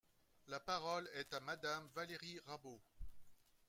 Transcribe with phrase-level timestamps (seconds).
[0.47, 2.81] La parole est à Madame Valérie Rabault.